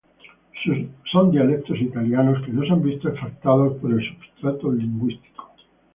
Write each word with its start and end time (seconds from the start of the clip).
Son 1.11 1.29
dialectos 1.29 1.79
italianos 1.79 2.41
que 2.43 2.51
no 2.51 2.63
se 2.65 2.69
han 2.71 2.81
visto 2.81 3.07
afectados 3.07 3.77
por 3.79 3.91
el 3.93 4.03
substrato 4.15 4.71
lingüístico. 4.71 5.51